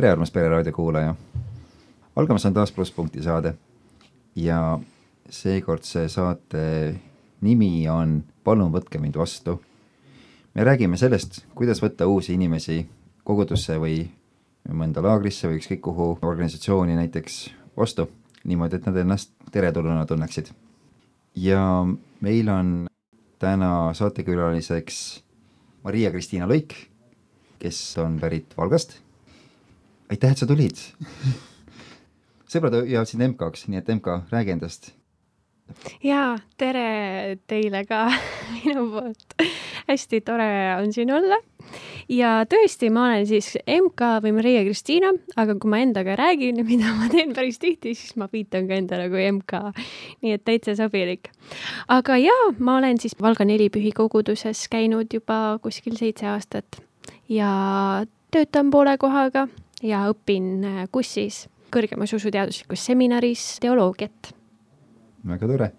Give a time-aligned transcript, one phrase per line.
[0.00, 1.14] Tere, armas Pereraadio kuulaja!
[2.16, 3.50] algamas on taas Plusspunkti saade
[4.36, 4.78] ja
[5.30, 6.94] seekordse saate
[7.40, 8.14] nimi on
[8.44, 9.58] Palun võtke mind vastu.
[10.54, 12.86] me räägime sellest, kuidas võtta uusi inimesi
[13.24, 13.98] kogudusse või
[14.72, 17.36] mõnda laagrisse või ükskõik kuhu organisatsiooni näiteks
[17.76, 18.08] vastu,
[18.44, 20.48] niimoodi, et nad ennast teretulnuna tunneksid.
[21.34, 21.84] ja
[22.20, 22.88] meil on
[23.38, 25.22] täna saatekülaliseks
[25.84, 26.74] Maria-Kristiina Luik,
[27.58, 29.09] kes on pärit Valgast.
[30.10, 30.80] Aitäh, et sa tulid
[32.50, 34.90] sõbrad jõudsid MK-ks, nii et MK, räägi endast.
[36.02, 38.08] jaa, tere teile ka
[38.56, 39.36] minu poolt.
[39.86, 41.38] hästi tore on siin olla.
[42.10, 46.90] ja tõesti, ma olen siis MK või Maria Kristiina, aga kui ma endaga räägin, mida
[46.98, 49.62] ma teen päris tihti, siis ma viitan ka endale kui MK.
[50.26, 51.30] nii et täitsa sobilik.
[51.86, 56.82] aga jaa, ma olen siis Valga nelipühi koguduses käinud juba kuskil seitse aastat
[57.30, 57.50] ja
[58.34, 59.46] töötan poole kohaga
[59.82, 64.34] ja õpin kussis kõrgemas usuteaduslikus seminaris teoloogiat.
[65.26, 65.70] väga tore.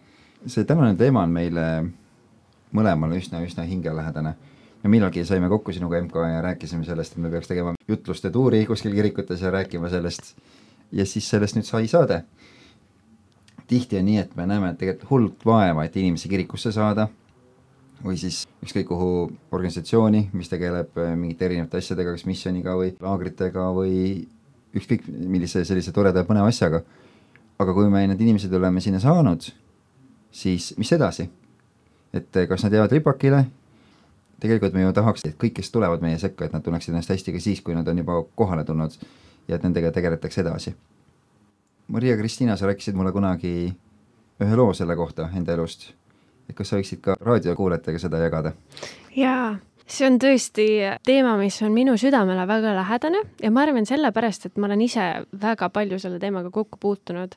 [0.47, 1.65] see tänane teema on meile
[2.73, 4.35] mõlemale üsna-üsna hingelähedane.
[4.83, 8.65] me millalgi saime kokku sinuga MK ja rääkisime sellest, et me peaks tegema jutluste tuuri
[8.65, 10.35] kuskil kirikutes ja rääkima sellest.
[10.91, 12.23] ja siis sellest nüüd sai saade.
[13.67, 17.07] tihti on nii, et me näeme tegelikult hullult vaeva, et inimesi kirikusse saada
[18.05, 19.11] või siis ükskõik kuhu
[19.53, 23.93] organisatsiooni, mis tegeleb mingite erinevate asjadega, kas missiooniga või laagritega või
[24.77, 26.81] ükskõik millise sellise toreda ja põneva asjaga.
[27.61, 29.51] aga kui me need inimesed oleme sinna saanud,
[30.31, 31.29] siis mis edasi?
[32.13, 33.45] et kas nad jäävad ripakile?
[34.41, 37.35] tegelikult me ju tahaks, et kõik, kes tulevad meie sekka, et nad tunneksid ennast hästi
[37.35, 38.95] ka siis, kui nad on juba kohale tulnud
[39.47, 40.73] ja et nendega tegeletakse edasi.
[41.91, 43.73] Maria-Kristiina, sa rääkisid mulle kunagi
[44.41, 45.91] ühe loo selle kohta enda elust.
[46.57, 48.53] Kas sa võiksid ka raadiokuulajatega seda jagada?
[49.15, 49.57] jaa
[49.91, 50.65] see on tõesti
[51.05, 55.07] teema, mis on minu südamele väga lähedane ja ma arvan sellepärast, et ma olen ise
[55.41, 57.35] väga palju selle teemaga kokku puutunud.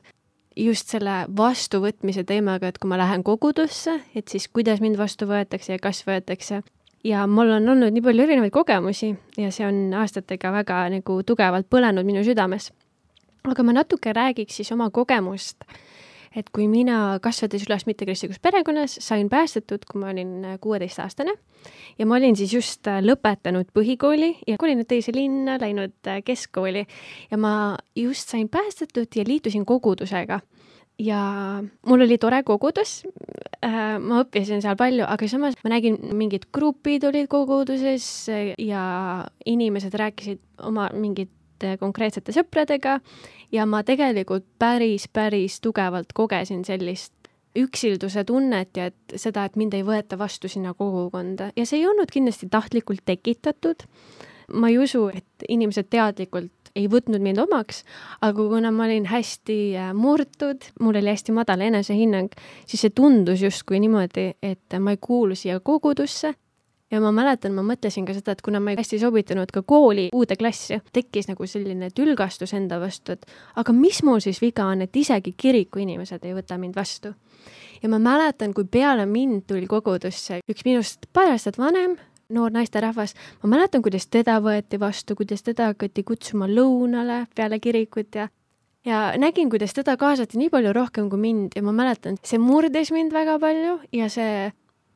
[0.55, 5.73] just selle vastuvõtmise teemaga, et kui ma lähen kogudusse, et siis kuidas mind vastu võetakse
[5.75, 6.61] ja kas võetakse.
[7.03, 11.67] ja mul on olnud nii palju erinevaid kogemusi ja see on aastatega väga nagu tugevalt
[11.69, 12.71] põlenud minu südames.
[13.43, 15.63] aga ma natuke räägiks siis oma kogemust
[16.35, 21.35] et kui mina, kasvades üles mittekristlikus perekonnas, sain päästetud, kui ma olin äh, kuueteistaastane.
[21.99, 26.85] Ja ma olin siis just äh, lõpetanud põhikooli ja kolinud teise linna, läinud äh, keskkooli.
[27.31, 27.53] Ja ma
[27.95, 30.41] just sain päästetud ja liitusin kogudusega.
[30.99, 31.19] Ja
[31.87, 33.01] mul oli tore kogudus.
[33.65, 38.05] Ma õppisin seal palju, aga samas ma nägin, mingid grupid olid koguduses
[38.61, 38.83] ja
[39.43, 41.33] inimesed rääkisid oma mingit
[41.79, 42.99] konkreetsete sõpradega
[43.51, 47.13] ja ma tegelikult päris, päris tugevalt kogesin sellist
[47.55, 51.87] üksilduse tunnet ja et seda, et mind ei võeta vastu sinna kogukonda ja see ei
[51.87, 53.87] olnud kindlasti tahtlikult tekitatud.
[54.53, 57.83] ma ei usu, et inimesed teadlikult ei võtnud mind omaks,
[58.21, 62.35] aga kuna ma olin hästi äh, murtud, mul oli hästi madal enesehinnang,
[62.67, 66.35] siis see tundus justkui niimoodi, et ma ei kuulu siia kogudusse
[66.91, 70.09] ja ma mäletan, ma mõtlesin ka seda, et kuna ma ei hästi sobitunud ka kooli
[70.13, 73.25] uude klassi, tekkis nagu selline tülgastus enda vastu, et
[73.57, 77.15] aga mis mul siis viga on, et isegi kiriku inimesed ei võta mind vastu.
[77.81, 81.97] ja ma mäletan, kui peale mind tuli kogudusse üks minust paar aastat vanem
[82.29, 83.13] noor naisterahvas,
[83.43, 88.29] ma mäletan, kuidas teda võeti vastu, kuidas teda hakati kutsuma lõunale peale kirikut ja
[88.85, 92.91] ja nägin, kuidas teda kaasati nii palju rohkem kui mind ja ma mäletan, see murdis
[92.93, 94.51] mind väga palju ja see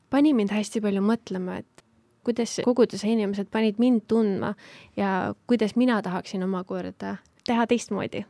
[0.10, 1.79] pani mind hästi palju mõtlema, et
[2.24, 4.54] kuidas koguduse inimesed panid mind tundma
[4.98, 7.16] ja kuidas mina tahaksin omakorda
[7.48, 8.26] teha teistmoodi.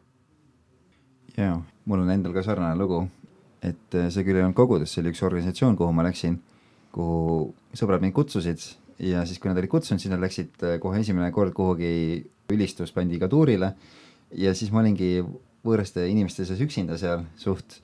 [1.38, 3.04] jaa, mul on endal ka sarnane lugu,
[3.64, 6.40] et äh, see küll ei olnud kogudus, see oli üks organisatsioon, kuhu ma läksin,
[6.96, 8.64] kuhu sõbrad mind kutsusid
[9.00, 13.30] ja siis, kui nad olid kutsunud, siis nad läksid äh, kohe esimene kord kuhugi ülistusbändiga
[13.32, 13.74] tuurile
[14.36, 15.20] ja siis ma olingi
[15.66, 17.80] võõraste inimeste seas üksinda seal suht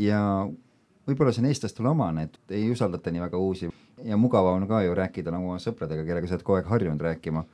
[0.00, 0.20] ja
[1.08, 3.70] võib-olla see on eestlastele omane, et ei usaldata nii väga uusi
[4.04, 7.44] ja mugavam ka ju rääkida nagu oma sõpradega, kellega sa oled kogu aeg harjunud rääkima.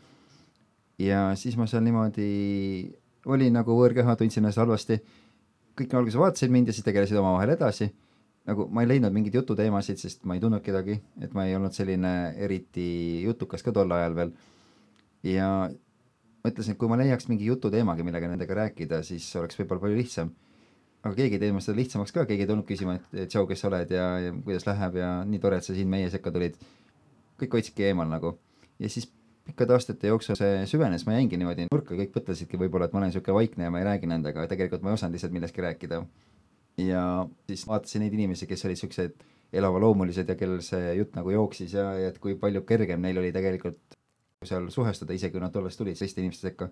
[0.98, 2.96] ja siis ma seal niimoodi
[3.26, 5.00] olin nagu võõrkeha, tundsin ennast halvasti.
[5.76, 7.90] kõik alguses vaatasid mind ja siis tegelesid omavahel edasi.
[8.46, 11.72] nagu ma ei leidnud mingeid jututeemasid, sest ma ei tundnud kedagi, et ma ei olnud
[11.72, 14.32] selline eriti jutukas ka tol ajal veel.
[15.22, 15.70] ja
[16.44, 20.34] mõtlesin, et kui ma leiaks mingi jututeemagi, millega nendega rääkida, siis oleks võib-olla palju lihtsam
[21.06, 23.70] aga keegi ei teinud seda lihtsamaks ka, keegi ei tulnud küsima, et tšau, kes sa
[23.70, 26.58] oled ja, ja kuidas läheb ja nii tore, et sa siin meie sekka tulid.
[27.40, 28.38] kõik hoidsidki eemal nagu
[28.80, 29.08] ja siis
[29.46, 33.12] pikkade aastate jooksul see süvenes, ma jäingi niimoodi nurka, kõik mõtlesidki võib-olla, et ma olen
[33.12, 36.02] niisugune vaikne ja ma ei räägi nendega, aga tegelikult ma ei osanud lihtsalt millestki rääkida.
[36.82, 37.02] ja
[37.48, 39.22] siis vaatasin neid inimesi, kes olid siuksed
[39.56, 43.30] elavloomulised ja kellel see jutt nagu jooksis ja, ja et kui palju kergem neil oli
[43.32, 43.96] tegelikult
[44.44, 46.68] seal suhestuda, isegi kui nad alles tulid teiste inimeste sekka.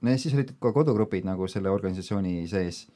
[0.00, 2.86] no ja siis olid ka kodugrupid nagu selle organisatsiooni sees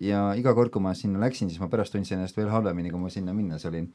[0.00, 3.00] ja iga kord, kui ma sinna läksin, siis ma pärast tundsin ennast veel halvemini, kui
[3.00, 3.90] ma sinna minnes olin.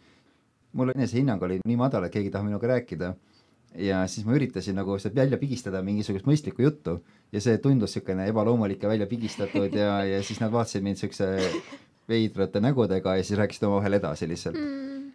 [0.75, 3.13] mul enesehinnang oli nii madal, et keegi ei taha minuga rääkida
[3.80, 6.98] ja siis ma üritasin nagu sealt välja pigistada mingisugust mõistlikku juttu
[7.31, 11.30] ja see tundus niisugune ebaloomulik ja välja pigistatud ja, ja siis nad vaatasid mind niisuguse
[12.10, 15.12] veidrate nägudega ja siis rääkisid omavahel edasi lihtsalt mm.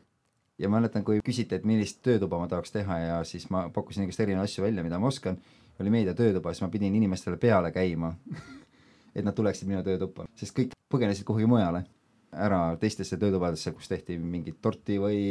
[0.58, 4.04] ja ma mäletan, kui küsiti, et millist töötuba ma tahaks teha ja siis ma pakkusin
[4.04, 5.38] igast erinevaid asju välja, mida ma oskan,
[5.80, 8.14] oli meediatöötuba, siis ma pidin inimestele peale käima
[9.20, 11.84] et nad tuleksid minu töötuppa, sest kõik põgenesid kuhugi mujale
[12.30, 15.22] ära teistesse töötubadesse, kus tehti mingit torti või,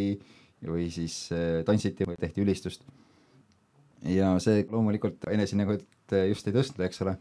[0.66, 2.84] või siis äh, tantsiti või tehti ülistust.
[4.04, 5.88] ja see loomulikult enesehinnangut
[6.30, 7.18] just ei tõstnud, eks ole.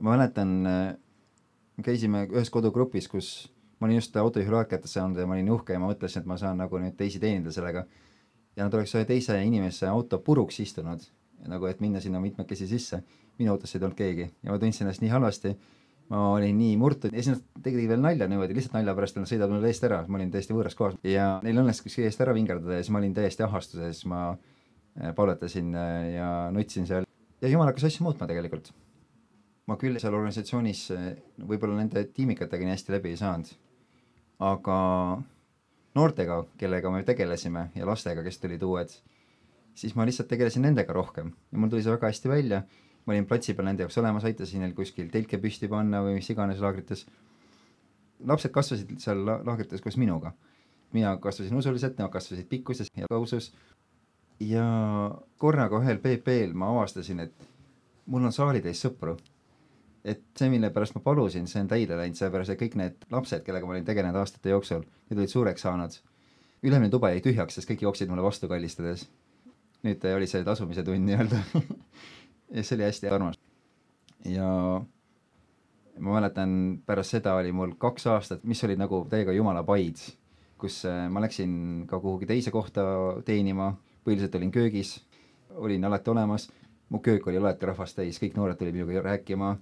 [0.00, 0.94] ma mäletan, äh,
[1.84, 3.50] käisime ühes kodugrupis, kus
[3.80, 6.36] ma olin just autojuhiload kätte saanud ja ma olin uhke ja ma mõtlesin, et ma
[6.40, 7.86] saan nagu nüüd teisi teenida sellega.
[8.56, 11.04] ja nad oleks ühe teise inimese auto puruks istunud,
[11.48, 13.02] nagu et minna sinna mitmekesi sisse.
[13.40, 15.54] Minu autosse ei tulnud keegi ja ma tundsin ennast nii halvasti.
[16.10, 17.12] Ma olin nii murtud.
[17.14, 20.00] Ja siis nad tegid veel nalja niimoodi, lihtsalt nalja pärast, nad sõidavad mulle eest ära,
[20.10, 20.96] ma olin täiesti võõras kohas.
[21.06, 25.70] Ja neil õnnestus eest ära vingerdada ja siis ma olin täiesti ahastuses, ma äh, palvetasin
[25.78, 27.06] äh, ja nutsin seal.
[27.40, 28.72] Ja jumal hakkas asju muutma tegelikult.
[29.70, 31.04] ma küll seal organisatsioonis äh,
[31.46, 33.52] võib-olla nende tiimikatega nii hästi läbi ei saanud,
[34.42, 34.78] aga
[35.94, 38.92] noortega, kellega me tegelesime ja lastega, kes tulid uued,
[39.78, 41.30] siis ma lihtsalt tegelesin nendega rohkem.
[41.52, 42.64] Ja mul tuli see väga hästi välja
[43.10, 46.28] ma olin platsi peal nende jaoks olemas, aitasin neil kuskil telke püsti panna või mis
[46.30, 47.06] iganes laagrites.
[48.30, 50.32] lapsed kasvasid seal laagrites koos minuga.
[50.92, 53.52] mina kasvasin usuliselt, nemad kasvasid pikkuses ja kausus.
[54.40, 54.64] ja
[55.38, 57.48] korraga ühel PP-l ma avastasin, et
[58.06, 59.16] mul on saalitäis sõpru.
[60.04, 63.42] et see, mille pärast ma palusin, see on täide läinud, sellepärast et kõik need lapsed,
[63.44, 65.98] kellega ma olin tegelenud aastate jooksul, need olid suureks saanud.
[66.62, 69.08] ülemine tuba jäi tühjaks, sest kõik jooksid mulle vastu kallistades.
[69.82, 71.42] nüüd oli see tasumise tund nii-öelda
[72.50, 73.38] ja see oli hästi armas.
[74.24, 74.48] ja
[75.98, 80.00] ma mäletan, pärast seda oli mul kaks aastat, mis olid nagu täiega jumala paid,
[80.60, 82.82] kus äh, ma läksin ka kuhugi teise kohta
[83.24, 83.72] teenima,
[84.04, 84.98] põhiliselt olin köögis,
[85.56, 86.48] olin alati olemas,
[86.88, 89.54] mu köök oli alati rahvast täis, kõik noored tulid minuga rääkima,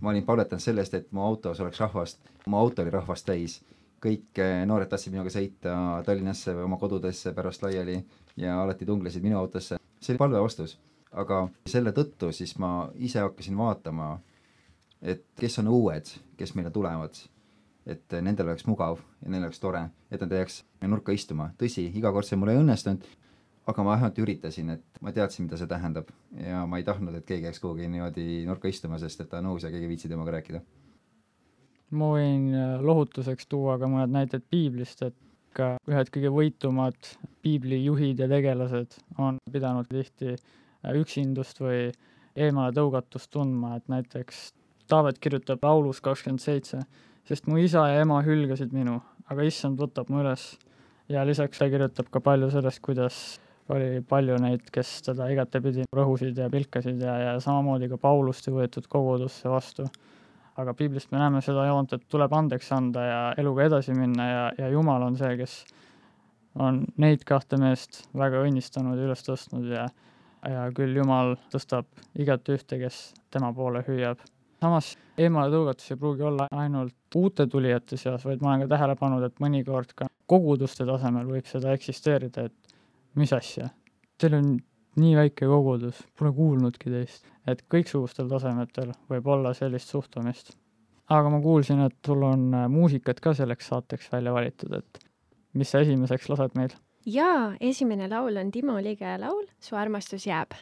[0.00, 3.60] ma olin palvetanud sellest, et mu autos oleks rahvast, mu auto oli rahvast täis,
[4.02, 8.00] kõik äh, noored tahtsid minuga sõita Tallinnasse või oma kodudesse pärast laiali
[8.36, 10.76] ja alati tunglesid minu autosse, see oli palve vastus
[11.16, 14.16] aga selle tõttu siis ma ise hakkasin vaatama,
[15.02, 17.18] et kes on uued, kes meile tulevad,
[17.86, 21.86] et nendel oleks mugav ja neil oleks tore, et nad ei jääks nurka istuma, tõsi,
[21.96, 23.04] iga kord see mul ei õnnestunud,
[23.66, 26.10] aga ma vähemalt üritasin, et ma teadsin, mida see tähendab.
[26.38, 29.52] Ja ma ei tahtnud, et keegi jääks kuhugi niimoodi nurka istuma, sest et ta on
[29.54, 30.62] uus ja keegi ei viitsi temaga rääkida.
[31.96, 35.14] ma võin äh, lohutuseks tuua ka mõned näited piiblist, et
[35.54, 37.10] ka ühed kõige võitumad
[37.46, 40.34] piiblijuhid ja tegelased on pidanud tihti
[40.94, 41.90] üksindust või
[42.36, 44.52] eemale tõugatust tundma, et näiteks
[44.86, 46.78] Taavet kirjutab laulus kakskümmend seitse,
[47.26, 50.52] sest mu isa ja ema hülgasid minu, aga issand võtab mu üles.
[51.08, 53.16] ja lisaks ta kirjutab ka palju sellest, kuidas
[53.68, 58.54] oli palju neid, kes teda igatepidi rõhusid ja pilkasid ja, ja samamoodi ka Paulust ei
[58.54, 59.86] võetud kogudusse vastu.
[60.56, 64.44] aga piiblist me näeme seda joont, et tuleb andeks anda ja eluga edasi minna ja,
[64.58, 65.64] ja Jumal on see, kes
[66.54, 69.88] on neid kahte meest väga õnnistanud ja üles tõstnud ja
[70.50, 71.88] ja küll Jumal tõstab
[72.18, 73.00] igat ühte, kes
[73.30, 74.20] tema poole hüüab.
[74.60, 79.24] samas eemaletõugatus ei pruugi olla ainult uute tulijate seas, vaid ma olen ka tähele pannud,
[79.26, 82.76] et mõnikord ka koguduste tasemel võib seda eksisteerida, et
[83.14, 83.68] mis asja,
[84.18, 84.54] teil on
[85.00, 87.26] nii väike kogudus, pole kuulnudki teist.
[87.46, 90.56] et kõiksugustel tasemetel võib olla sellist suhtumist.
[91.08, 95.04] aga ma kuulsin, et sul on muusikat ka selleks saateks välja valitud, et
[95.54, 96.74] mis sa esimeseks lased meil?
[97.06, 100.58] Jaa, esimene laul on Timo Lige laul Su armastus jääb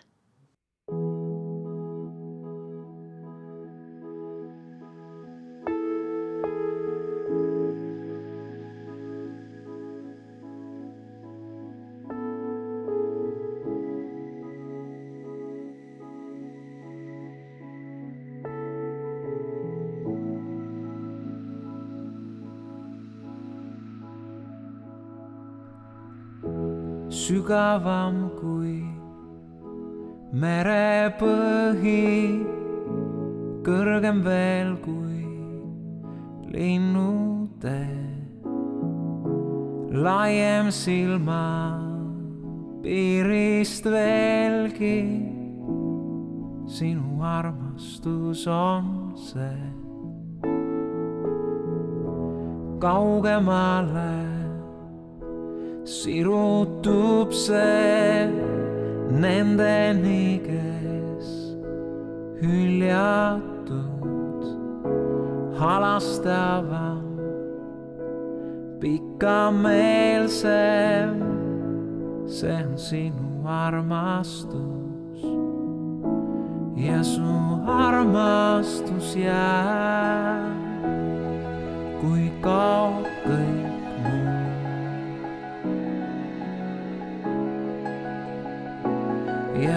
[27.45, 28.81] sügavam kui
[30.33, 32.01] merepõhi,
[33.67, 35.27] kõrgem veel kui
[36.49, 38.01] linnutee,
[39.93, 41.77] laiem silma
[42.81, 45.01] piirist veelgi.
[46.65, 49.69] sinu armastus on see
[52.81, 54.34] kaugemale
[56.05, 58.29] sirutub see
[59.09, 61.29] nendeni, kes
[62.43, 63.65] hüljatud,
[65.57, 67.09] halastavam,
[68.85, 70.45] pikameelsem,
[72.29, 75.21] see on sinu armastus.
[76.77, 77.33] Ja su
[77.65, 80.53] armastus jääb,
[82.03, 82.84] kui kaob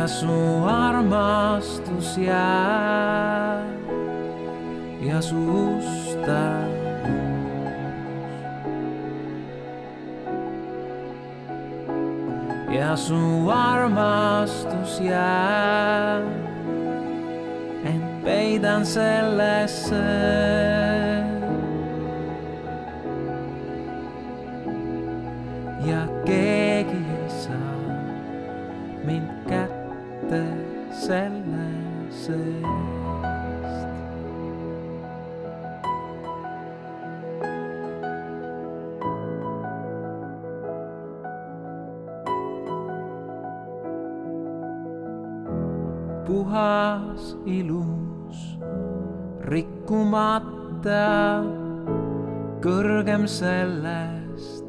[0.08, 3.68] ja su armastus jääb
[5.02, 6.78] ja su ustavus.
[12.72, 16.24] ja su armastus jääb,
[17.86, 20.77] ent peidan sellesse.
[47.48, 48.44] Ilus,
[49.48, 51.08] rikkumata,
[52.64, 54.66] kõrgem sellest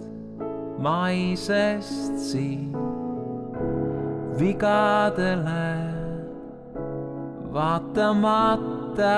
[0.78, 2.70] maisest siin
[4.38, 5.68] vigadele
[7.52, 9.16] vaatamata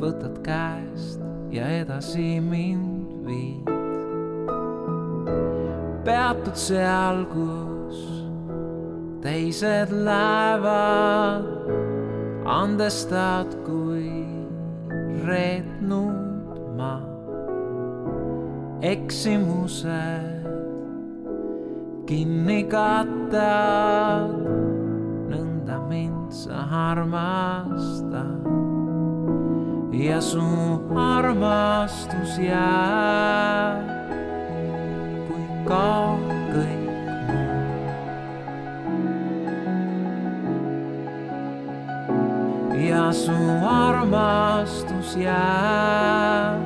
[0.00, 1.20] võtad käest
[1.52, 3.68] ja edasi mind viid.
[6.06, 8.00] peatud seal, kus
[9.20, 11.57] teised lähevad,
[12.48, 14.24] andestad, kui
[15.28, 16.94] reetnud ma
[18.80, 20.46] eksimused
[22.08, 24.32] kinni kattad,
[25.28, 28.48] nõnda mind sa armastad.
[29.98, 30.40] ja su
[30.94, 33.82] armastus jääb,
[35.26, 36.27] kui kaob
[43.08, 43.32] ja su
[43.64, 46.60] armastus jääb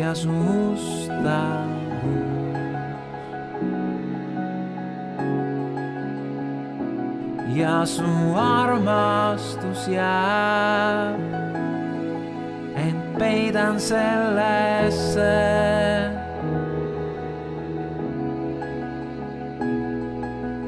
[0.00, 1.70] ja su ustavus.
[7.54, 11.20] ja su armastus jääb,
[12.76, 15.32] ent peidan sellesse.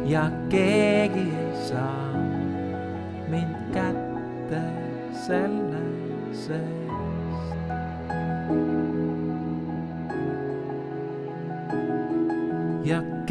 [0.07, 0.92] ja keegi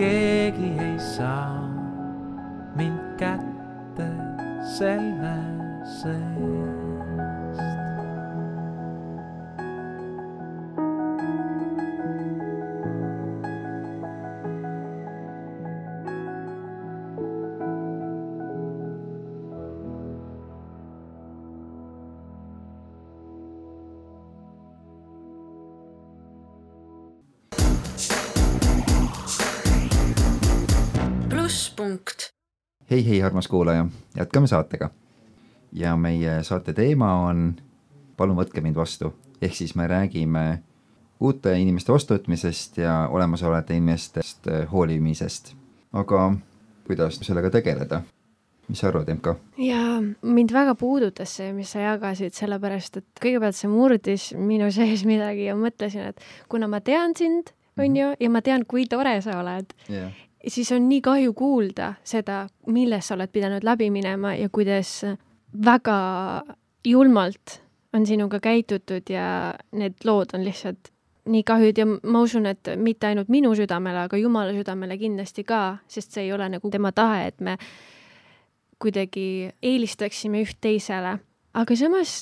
[0.02, 1.62] keegi ei saa
[2.76, 4.08] mind kätte
[4.78, 5.11] selle
[32.92, 33.86] hei, hei, armas kuulaja,
[34.18, 34.90] jätkame saatega.
[35.72, 37.56] ja meie saate teema on
[38.18, 40.42] Palun võtke mind vastu, ehk siis me räägime
[41.20, 45.54] uute inimeste vastuvõtmisest ja olemasolevate inimestest hoolimisest.
[45.94, 46.34] aga
[46.88, 48.02] kuidas sellega tegeleda?
[48.68, 49.36] mis sa arvad, MK?
[49.58, 55.06] ja mind väga puudutas see, mis sa jagasid, sellepärast et kõigepealt see murdis minu sees
[55.08, 56.20] midagi ja mõtlesin, et
[56.50, 60.12] kuna ma tean sind, on ju, ja ma tean, kui tore sa oled jah,
[60.48, 65.02] siis on nii kahju kuulda seda, milles sa oled pidanud läbi minema ja kuidas
[65.66, 65.98] väga
[66.86, 67.62] julmalt
[67.94, 70.92] on sinuga käitutud ja need lood on lihtsalt
[71.30, 75.78] nii kahjud ja ma usun, et mitte ainult minu südamele, aga Jumala südamele kindlasti ka,
[75.88, 77.58] sest see ei ole nagu tema tahe, et me
[78.82, 81.20] kuidagi eelistaksime üht teisele.
[81.54, 82.22] aga samas,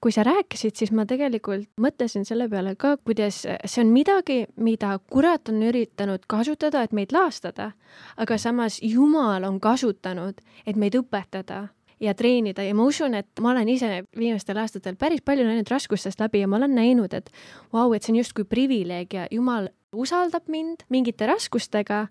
[0.00, 4.96] kui sa rääkisid, siis ma tegelikult mõtlesin selle peale ka, kuidas see on midagi, mida
[5.10, 7.72] kurat on üritanud kasutada, et meid laastada,
[8.16, 11.68] aga samas Jumal on kasutanud, et meid õpetada
[12.00, 12.64] ja treenida.
[12.64, 16.50] Ja ma usun, et ma olen ise viimastel aastatel päris palju näinud raskustest läbi ja
[16.50, 17.30] ma olen näinud, et
[17.72, 22.06] vau, et see on justkui privileeg ja Jumal usaldab mind mingite raskustega.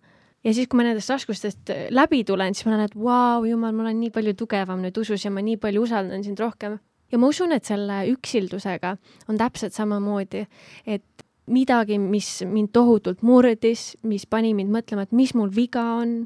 [0.45, 3.87] Ja siis, kui ma nendest raskustest läbi tulen, siis ma näen, et vau, Jumal, ma
[3.87, 6.77] olen nii palju tugevam nüüd usus ja ma nii palju usaldan sind rohkem.
[7.11, 8.95] Ja ma usun, et selle üksildusega
[9.29, 10.45] on täpselt samamoodi,
[10.85, 16.23] et midagi, mis mind tohutult murdis, mis pani mind mõtlema, et mis mul viga on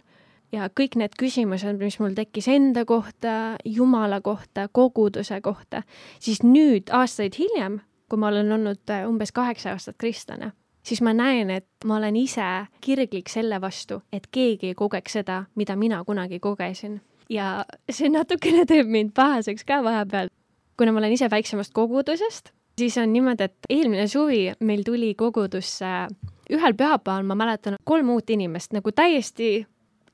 [0.55, 5.83] ja kõik need küsimused, mis mul tekkis enda kohta, Jumala kohta, koguduse kohta,
[6.19, 11.13] siis nüüd, aastaid hiljem, kui ma olen olnud äh, umbes kaheksa aastat kristlane, siis ma
[11.13, 12.47] näen, et ma olen ise
[12.81, 17.01] kirglik selle vastu, et keegi ei kogeks seda, mida mina kunagi kogesin.
[17.29, 20.31] ja see natukene teeb mind pahaseks ka vahepeal,
[20.79, 25.91] kuna ma olen ise väiksemast kogudusest, siis on niimoodi, et eelmine suvi meil tuli kogudusse
[26.49, 29.51] ühel pühapäeval, ma mäletan, kolm uut inimest nagu täiesti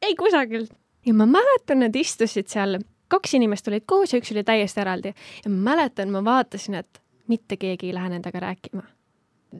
[0.01, 0.73] ei kusagilt.
[1.05, 5.13] ja ma mäletan, nad istusid seal, kaks inimest olid koos ja üks oli täiesti eraldi.
[5.45, 8.83] ja ma mäletan, ma vaatasin, et mitte keegi ei lähe nendega rääkima.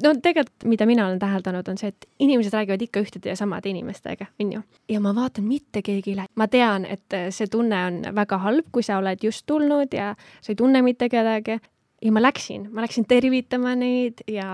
[0.03, 3.69] No tegelikult, mida mina olen täheldanud, on see, et inimesed räägivad ikka ühtede ja samade
[3.69, 4.63] inimestega, on ju.
[4.89, 6.31] ja ma vaatan, mitte keegi ei lähe.
[6.35, 10.53] ma tean, et see tunne on väga halb, kui sa oled just tulnud ja sa
[10.53, 11.59] ei tunne mitte kedagi,
[12.05, 14.49] ja ma läksin, ma läksin tervitama neid ja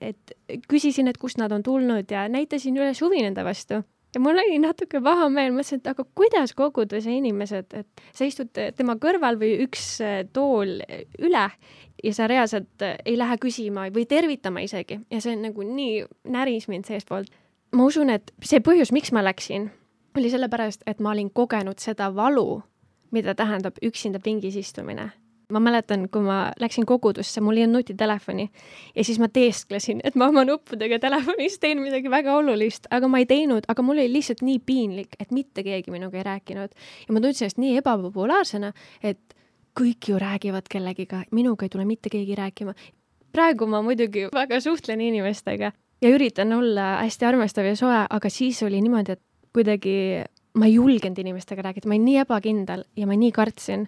[0.00, 0.36] et
[0.68, 3.82] küsisin, et kust nad on tulnud ja näitasin üles huvi nende vastu
[4.14, 8.50] ja mul oli natuke paha meel, mõtlesin, et aga kuidas koguduse inimesed, et sa istud
[8.76, 10.80] tema kõrval või üks äh, tool
[11.20, 11.44] üle
[12.04, 16.68] ja sa reaalselt äh, ei lähe küsima või tervitama isegi ja see nagu nii näris
[16.68, 17.30] mind seestpoolt.
[17.72, 19.70] ma usun, et see põhjus, miks ma läksin,
[20.16, 22.62] oli sellepärast, et ma olin kogenud seda valu,
[23.10, 25.10] mida tähendab üksinda pingis istumine
[25.50, 28.46] ma mäletan, kui ma läksin kogudusse, mul ei olnud nutitelefoni
[28.94, 33.20] ja siis ma teesklesin, et ma oma nuppudega telefonis teen midagi väga olulist, aga ma
[33.22, 36.72] ei teinud, aga mul oli lihtsalt nii piinlik, et mitte keegi minuga ei rääkinud.
[37.08, 39.36] ja ma tundsin ennast nii ebapopulaarsena, et
[39.78, 42.74] kõik ju räägivad kellegiga, minuga ei tule mitte keegi rääkima.
[43.32, 48.62] praegu ma muidugi väga suhtlen inimestega ja üritan olla hästi armastav ja soe, aga siis
[48.62, 53.16] oli niimoodi, et kuidagi ma ei julgenud inimestega rääkida, ma olin nii ebakindel ja ma
[53.16, 53.86] nii kartsin.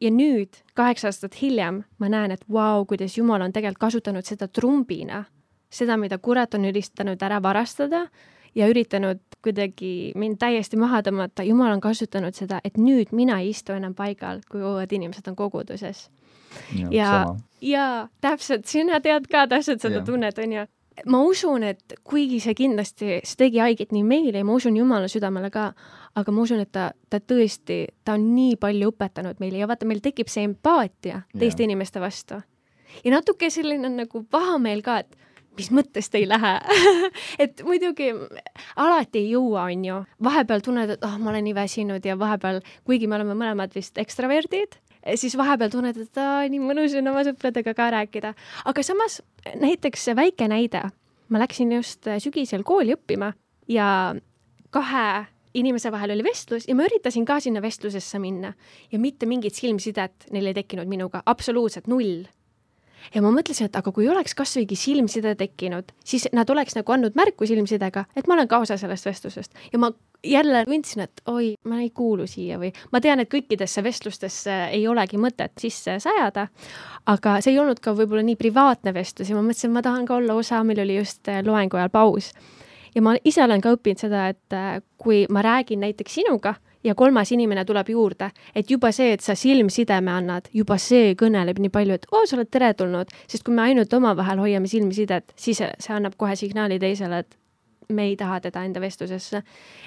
[0.00, 4.26] ja nüüd, kaheksa aastat hiljem, ma näen, et vau wow,, kuidas Jumal on tegelikult kasutanud
[4.26, 5.24] seda trumbina,
[5.70, 8.06] seda, mida kurat on üritanud ära varastada
[8.54, 13.50] ja üritanud kuidagi mind täiesti maha tõmmata, Jumal on kasutanud seda, et nüüd mina ei
[13.50, 16.08] istu enam paigal, kui uued inimesed on koguduses.
[16.78, 17.10] ja, ja,
[17.60, 20.06] ja täpselt, sina tead ka täpselt seda ja.
[20.06, 20.66] tunnet, on ju
[21.10, 25.08] ma usun, et kuigi see kindlasti, see tegi haiget nii meile ja ma usun Jumala
[25.10, 25.72] südamele ka,
[26.14, 29.86] aga ma usun, et ta, ta tõesti, ta on nii palju õpetanud meile ja vaata,
[29.88, 31.70] meil tekib see empaatia teiste yeah.
[31.70, 32.40] inimeste vastu.
[33.04, 35.18] ja natuke selline nagu pahameel ka, et
[35.58, 36.54] mis mõttes te ei lähe
[37.44, 38.10] et muidugi
[38.80, 40.00] alati ei jõua, on ju.
[40.22, 43.98] vahepeal tunned, et oh, ma olen nii väsinud ja vahepeal, kuigi me oleme mõlemad vist
[43.98, 44.78] ekstraverdid,
[45.20, 48.34] siis vahepeal tunned, et aa, nii mõnus on oma sõpradega ka rääkida.
[48.64, 49.20] aga samas
[49.54, 50.90] näiteks väike näide.
[51.28, 53.32] ma läksin just sügisel kooli õppima
[53.68, 54.14] ja
[54.70, 58.52] kahe inimese vahel oli vestlus ja ma üritasin ka sinna vestlusesse minna.
[58.92, 62.24] Ja mitte mingit silmsidet neil ei tekkinud minuga, absoluutselt null.
[63.14, 67.12] ja ma mõtlesin, et aga kui oleks kasvõigi silmside tekkinud, siis nad oleks nagu andnud
[67.14, 69.52] märku silmsidega, et ma olen ka osa sellest vestlusest.
[69.72, 69.90] Ja ma
[70.24, 74.88] jälle tundsin, et oi, ma ei kuulu siia või ma tean, et kõikidesse vestlustesse ei
[74.88, 76.48] olegi mõtet sisse sajada,
[77.04, 80.16] aga see ei olnud ka võib-olla nii privaatne vestlus ja ma mõtlesin, ma tahan ka
[80.16, 82.32] olla osa, meil oli just loengu ajal paus
[82.94, 86.54] ja ma ise olen ka õppinud seda, et äh, kui ma räägin näiteks sinuga
[86.84, 91.60] ja kolmas inimene tuleb juurde, et juba see, et sa silmsideme annad, juba see kõneleb
[91.62, 95.62] nii palju, et oo, sa oled teretulnud, sest kui me ainult omavahel hoiame silmsidet, siis
[95.62, 97.38] see annab kohe signaali teisele, et
[97.88, 99.42] me ei taha teda enda vestlusesse.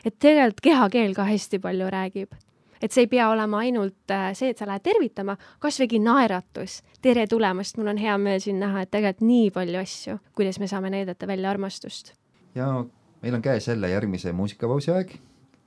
[0.05, 2.35] et tegelikult kehakeel ka hästi palju räägib.
[2.81, 7.27] et see ei pea olema ainult äh, see, et sa lähed tervitama, kasvõigi naeratus, tere
[7.27, 10.89] tulemast, mul on hea meel siin näha, et tegelikult nii palju asju, kuidas me saame
[10.89, 12.13] näidata välja armastust.
[12.55, 12.85] ja
[13.21, 15.15] meil on käes jälle järgmise muusikapausi aeg.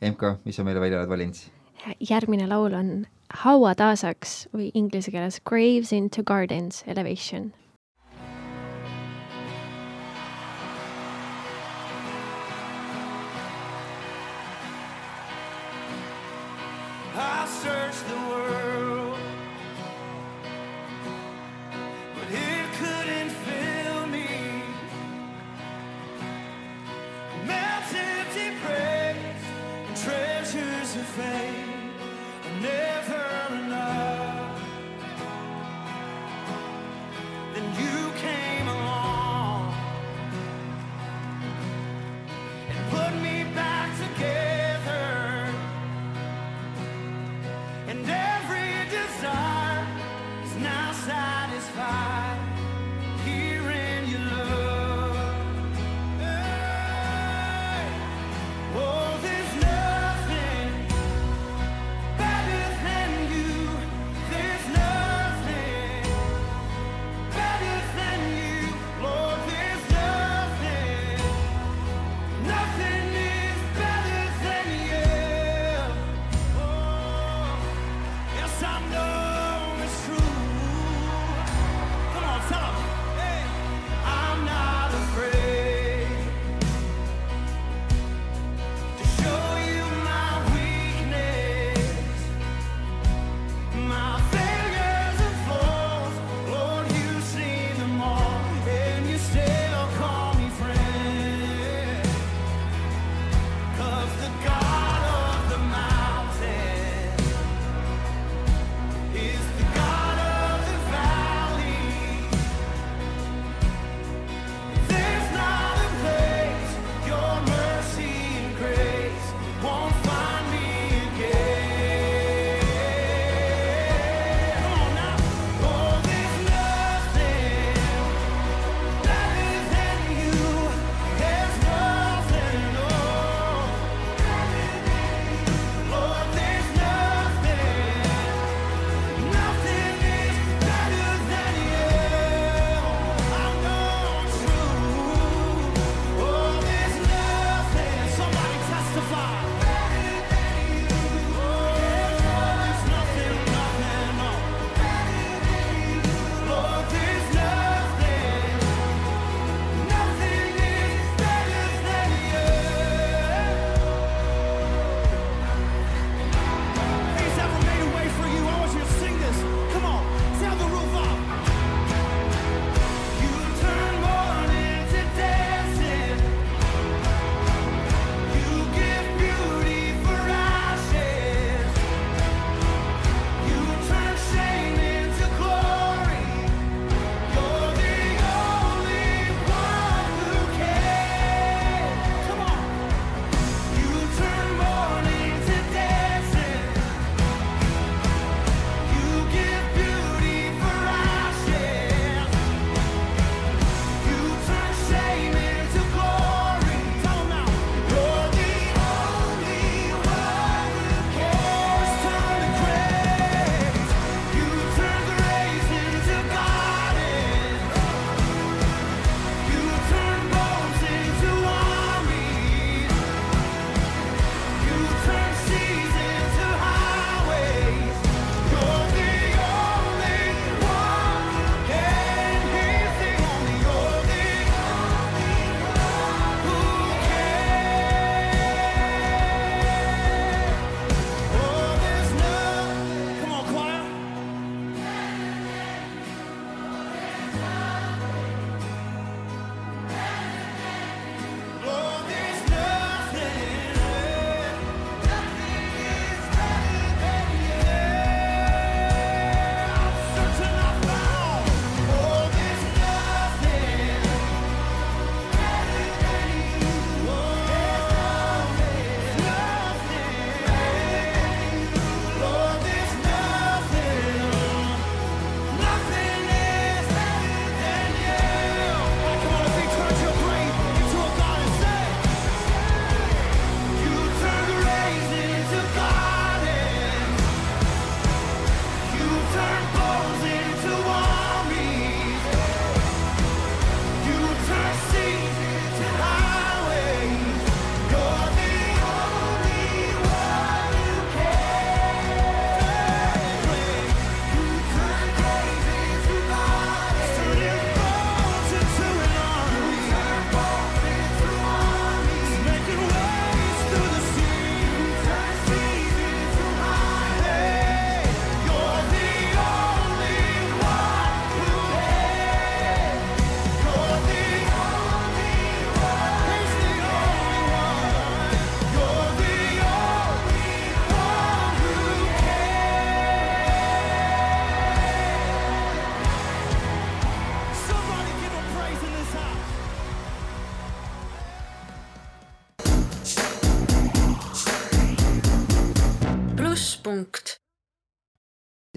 [0.01, 1.41] MK, mis sa meile välja oled valinud?
[2.11, 2.91] järgmine laul on
[3.45, 7.53] hauataasaks või inglise keeles Graves into Gardens Elevation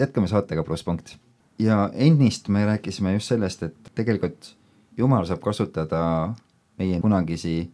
[0.04, 1.16] jätkame saatega Plusspunkt
[1.60, 4.56] ja ennist me rääkisime just sellest, et tegelikult
[4.98, 6.34] Jumal saab kasutada
[6.78, 7.72] meie kunagisi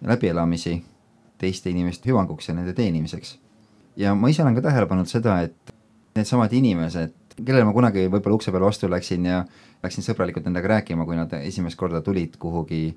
[0.00, 0.78] läbielamisi
[1.38, 3.38] teiste inimeste hüvanguks ja nende teenimiseks.
[3.96, 5.74] ja ma ise olen ka tähele pannud seda, et
[6.16, 7.12] needsamad inimesed,
[7.44, 9.44] kellele ma kunagi võib-olla ukse peale vastu läksin ja
[9.82, 12.96] läksin sõbralikult nendega rääkima, kui nad esimest korda tulid kuhugi,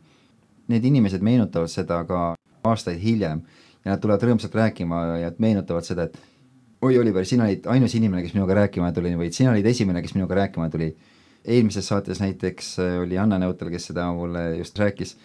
[0.67, 2.21] need inimesed meenutavad seda ka
[2.63, 3.41] aastaid hiljem
[3.85, 6.19] ja nad tulevad rõõmsalt rääkima ja meenutavad seda, et
[6.81, 10.15] oi, Oliver, sina olid ainus inimene, kes minuga rääkima tuli või sina olid esimene, kes
[10.15, 10.95] minuga rääkima tuli.
[11.45, 15.15] eelmises saates näiteks äh, oli Anna Neutel, kes seda mulle just rääkis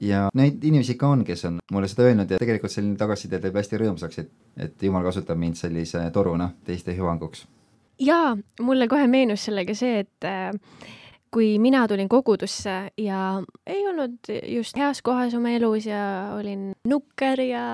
[0.00, 3.56] ja neid inimesi ikka on, kes on mulle seda öelnud ja tegelikult selline tagasiside teeb
[3.56, 7.46] hästi rõõmsaks, et, et jumal kasutab mind sellise toruna teiste hüvanguks.
[7.98, 10.52] jaa, mulle kohe meenus sellega see, et äh,
[11.32, 16.02] kui mina tulin kogudusse ja ei olnud just heas kohas oma elus ja
[16.36, 17.64] olin nukker ja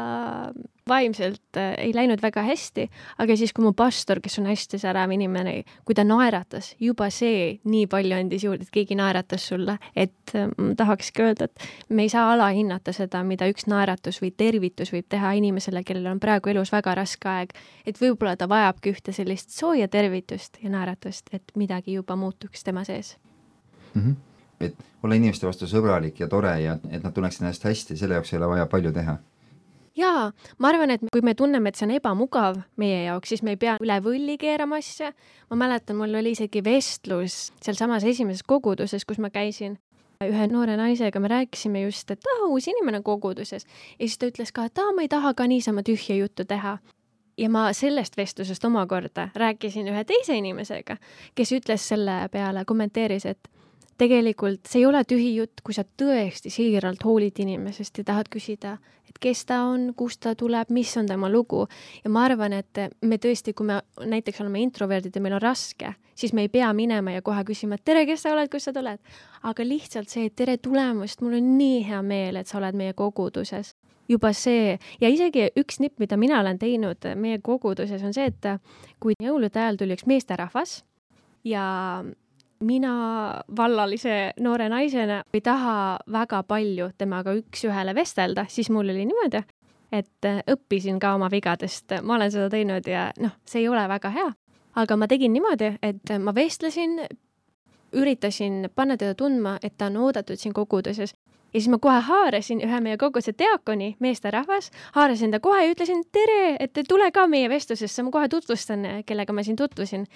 [0.88, 2.88] vaimselt äh, ei läinud väga hästi,
[3.22, 7.60] aga siis, kui mu pastor, kes on hästi särav inimene, kui ta naeratas, juba see
[7.64, 12.12] nii palju andis juurde, et keegi naeratas sulle, et äh, tahakski öelda, et me ei
[12.12, 16.72] saa alahinnata seda, mida üks naeratus või tervitus võib teha inimesele, kellel on praegu elus
[16.74, 17.54] väga raske aeg.
[17.86, 22.84] et võib-olla ta vajabki ühte sellist sooja tervitust ja naeratust, et midagi juba muutuks tema
[22.84, 23.16] sees
[23.94, 24.02] mm.
[24.02, 24.14] -hmm.
[24.60, 28.32] et olla inimeste vastu sõbralik ja tore ja et nad tunneksid ennast hästi, selle jaoks
[28.32, 29.18] ei ole vaja palju teha
[29.98, 33.54] jaa, ma arvan, et kui me tunneme, et see on ebamugav meie jaoks, siis me
[33.54, 35.12] ei pea üle võlli keerama asja.
[35.50, 39.78] ma mäletan, mul oli isegi vestlus sealsamas esimeses koguduses, kus ma käisin.
[40.22, 43.66] Ühe noore naisega, me rääkisime just, et aa, uus inimene koguduses.
[43.98, 46.78] Ja siis ta ütles ka, et aa, ma ei taha ka niisama tühja juttu teha.
[47.40, 50.98] Ja ma sellest vestlusest omakorda rääkisin ühe teise inimesega,
[51.34, 53.48] kes ütles selle peale, kommenteeris, et
[54.02, 58.76] tegelikult see ei ole tühi jutt, kui sa tõesti siiralt hoolid inimesest ja tahad küsida,
[59.08, 61.66] et kes ta on, kust ta tuleb, mis on tema lugu.
[62.04, 65.94] ja ma arvan, et me tõesti, kui me näiteks oleme introverdid ja meil on raske,
[66.18, 68.74] siis me ei pea minema ja kohe küsima, et tere, kes sa oled, kust sa
[68.74, 68.98] tuled.
[69.42, 72.96] aga lihtsalt see, et tere tulemast, mul on nii hea meel, et sa oled meie
[72.98, 73.74] koguduses
[74.10, 78.50] juba see ja isegi üks nipp, mida mina olen teinud meie koguduses, on see, et
[79.00, 80.80] kui jõulude ajal tuli üks meesterahvas
[81.46, 81.62] ja
[82.62, 82.92] mina
[83.56, 89.42] vallalise noore naisena ei taha väga palju temaga üks-ühele vestelda, siis mul oli niimoodi,
[89.92, 93.84] et äh, õppisin ka oma vigadest, ma olen seda teinud ja noh, see ei ole
[93.88, 94.30] väga hea.
[94.74, 97.02] aga ma tegin niimoodi, et ma vestlesin,
[97.92, 101.12] üritasin panna teda tundma, et ta on oodatud siin koguduses
[101.52, 106.04] ja siis ma kohe haarasin ühe meie koguduse diakoni, meesterahvas, haarasin ta kohe ja ütlesin
[106.12, 110.06] tere, et tule ka meie vestlusesse, ma kohe tutvustan, kellega ma siin tutvusin.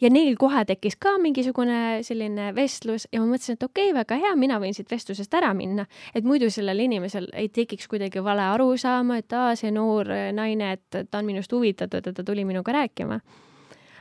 [0.00, 4.18] ja neil kohe tekkis ka mingisugune selline vestlus ja ma mõtlesin, et okei okay,, väga
[4.18, 8.42] hea, mina võin siit vestlusest ära minna, et muidu sellel inimesel ei tekiks kuidagi vale
[8.42, 12.72] arusaama, et aa, see noor naine, et ta on minust huvitatud, et ta tuli minuga
[12.72, 13.20] rääkima.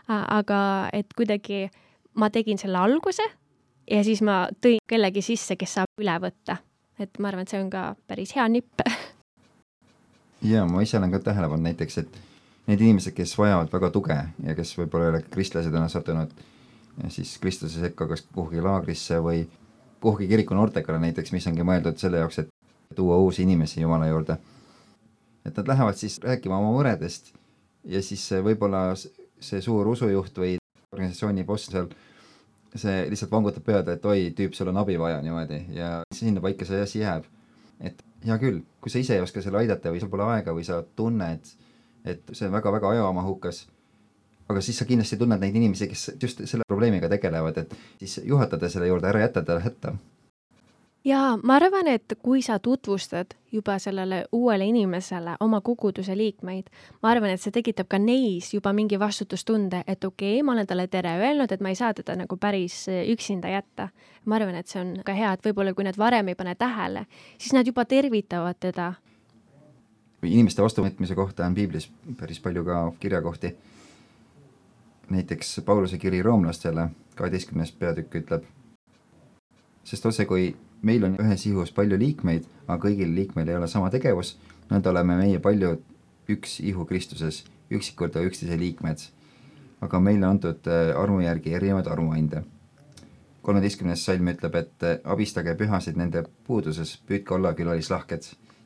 [0.08, 1.70] aga et kuidagi
[2.16, 3.24] ma tegin selle alguse
[3.92, 6.58] ja siis ma tõin kellegi sisse, kes saab üle võtta
[7.02, 8.84] et ma arvan, et see on ka päris hea nipp.
[10.42, 12.22] ja ma ise olen ka tähele pannud näiteks, et
[12.68, 16.34] need inimesed, kes vajavad väga tuge ja kes võib-olla ei ole kristlased, on sattunud
[17.10, 19.46] siis kristluse sekka kas kuhugi laagrisse või
[20.02, 22.50] kuhugi kiriku noortekale näiteks, mis ongi mõeldud selle jaoks, et
[22.96, 24.38] tuua uusi inimesi Jumala juurde.
[25.46, 27.34] et nad lähevad siis rääkima oma muredest
[27.84, 28.96] ja siis võib-olla
[29.40, 30.58] see suur usujuht või
[30.92, 31.88] organisatsiooni boss seal
[32.80, 36.82] see lihtsalt vangutab pead, et oi, tüüp, sul on abi vaja niimoodi ja sinnapaika see
[36.82, 37.28] asi jääb.
[37.82, 40.64] et hea küll, kui sa ise ei oska selle aidata või sul pole aega või
[40.68, 41.48] sa tunned,
[42.06, 43.64] et see on väga-väga ajamahukas,
[44.52, 48.70] aga siis sa kindlasti tunned neid inimesi, kes just selle probleemiga tegelevad, et siis juhatada
[48.70, 49.96] selle juurde, ära jätta talle hätta
[51.06, 56.70] jaa, ma arvan, et kui sa tutvustad juba sellele uuele inimesele oma koguduse liikmeid,
[57.04, 60.68] ma arvan, et see tekitab ka neis juba mingi vastutustunde, et okei okay,, ma olen
[60.68, 63.90] talle tere öelnud, et ma ei saa teda nagu päris äh, üksinda jätta.
[64.26, 67.06] ma arvan, et see on ka hea, et võib-olla kui nad varem ei pane tähele,
[67.38, 68.94] siis nad juba tervitavad teda.
[70.24, 73.56] inimeste vastuvõtmise kohta on piiblis päris palju ka kirjakohti.
[75.10, 78.44] näiteks Pauluse kiri roomlastele, kaheteistkümnes peatükk ütleb,
[79.84, 83.90] sest otse kui meil on ühes ihus palju liikmeid, aga kõigil liikmeil ei ole sama
[83.94, 84.36] tegevus,
[84.72, 85.82] nõnda oleme meie paljud
[86.32, 89.10] üks ihu Kristuses, üksikult aga üksteise liikmed.
[89.82, 92.44] aga meile antud äh, armu järgi erinevaid armuande.
[93.42, 98.24] kolmeteistkümnes salm ütleb, et äh, abistage pühasid nende puuduses, püüdke olla külalislahked.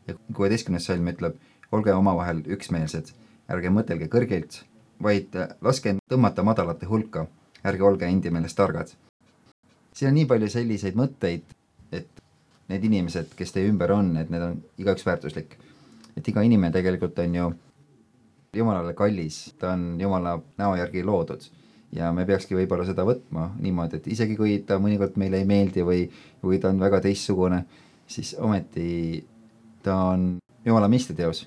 [0.07, 1.35] ja kuueteistkümnes salm ütleb,
[1.71, 3.11] olge omavahel üksmeelsed,
[3.49, 4.63] ärge mõtelge kõrgelt,
[5.01, 7.27] vaid äh, laske tõmmata madalate hulka,
[7.63, 8.95] ärge olge endi meelest targad.
[9.93, 11.55] siin on nii palju selliseid mõtteid
[11.91, 12.23] et
[12.71, 15.57] need inimesed, kes teie ümber on, et need on igaüks väärtuslik.
[16.15, 17.53] et iga inimene tegelikult on ju
[18.55, 21.43] Jumalale kallis, ta on Jumala näo järgi loodud
[21.91, 25.83] ja me peakski võib-olla seda võtma niimoodi, et isegi kui ta mõnikord meile ei meeldi
[25.83, 26.05] või
[26.41, 27.65] kui ta on väga teistsugune,
[28.07, 29.25] siis ometi
[29.83, 31.45] ta on Jumala meistriteos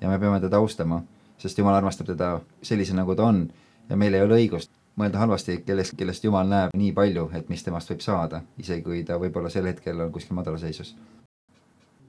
[0.00, 1.02] ja me peame teda austama,
[1.38, 3.44] sest Jumal armastab teda sellise, nagu ta on
[3.90, 7.64] ja meil ei ole õigust mõelda halvasti kellest, kellest Jumal näeb nii palju, et mis
[7.64, 10.94] temast võib saada, isegi kui ta võib-olla sel hetkel on kuskil madalaseisus.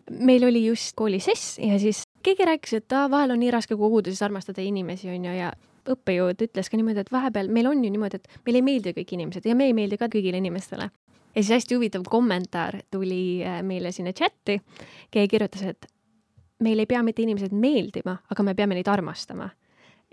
[0.10, 3.76] meil oli just koolis sess ja siis keegi rääkis, et aa, vahel on nii raske
[3.76, 5.52] koguduses armastada inimesi, on ju, ja
[5.88, 9.14] õppejõud ütles ka niimoodi, et vahepeal meil on ju niimoodi, et meile ei meeldi kõik
[9.20, 10.90] inimesed ja me ei meeldi ka kõigile inimestele.
[11.36, 14.62] ja siis hästi huvitav kommentaar tuli äh, meile sinna chati.
[15.12, 15.88] keegi kirjutas, et
[16.60, 19.50] meile ei pea mitte inimesed meeldima, aga me peame neid armastama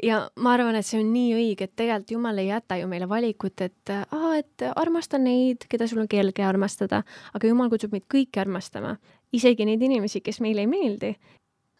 [0.02, 3.08] ja ma arvan, et see on nii õige, et tegelikult Jumal ei jäta ju meile
[3.08, 7.02] valikut, et aa, et armasta neid, keda sul on kerge armastada,
[7.34, 8.96] aga Jumal kutsub meid kõiki armastama,
[9.34, 11.14] isegi neid inimesi, kes meile ei meeldi.